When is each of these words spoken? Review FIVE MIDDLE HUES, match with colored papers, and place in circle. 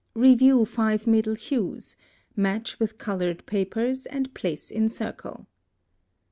Review 0.15 0.65
FIVE 0.65 1.05
MIDDLE 1.05 1.35
HUES, 1.35 1.95
match 2.35 2.79
with 2.79 2.97
colored 2.97 3.45
papers, 3.45 4.07
and 4.07 4.33
place 4.33 4.71
in 4.71 4.89
circle. 4.89 5.45